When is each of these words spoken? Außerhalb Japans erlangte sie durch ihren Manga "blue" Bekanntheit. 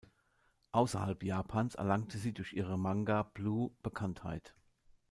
Außerhalb 0.71 1.21
Japans 1.23 1.75
erlangte 1.75 2.17
sie 2.17 2.33
durch 2.33 2.53
ihren 2.53 2.81
Manga 2.81 3.21
"blue" 3.21 3.69
Bekanntheit. 3.83 4.55